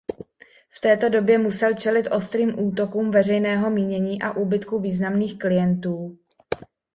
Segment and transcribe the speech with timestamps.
[0.69, 6.17] V této době musel čelit ostrým útokům veřejného mínění a úbytku významných klientů.